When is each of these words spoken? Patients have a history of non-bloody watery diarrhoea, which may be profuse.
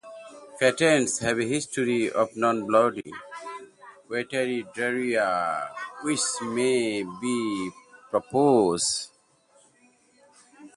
Patients 0.59 1.19
have 1.19 1.37
a 1.37 1.43
history 1.45 2.09
of 2.11 2.35
non-bloody 2.35 3.13
watery 4.09 4.65
diarrhoea, 4.73 5.75
which 6.01 6.21
may 6.41 7.03
be 7.03 7.69
profuse. 8.09 9.09